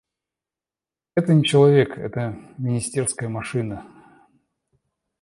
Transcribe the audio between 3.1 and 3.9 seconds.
машина.